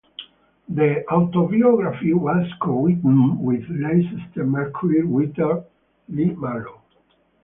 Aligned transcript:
The 0.67 1.05
autobiography 1.11 2.15
was 2.15 2.51
co-written 2.59 3.37
with 3.37 3.61
Leicester 3.69 4.43
Mercury 4.45 5.01
writer 5.03 5.63
Lee 6.09 6.31
Marlow. 6.31 6.81